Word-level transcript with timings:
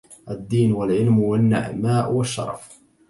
الدين 0.31 0.73
والعلم 0.73 1.19
والنعماء 1.19 2.11
والشرف 2.11 2.79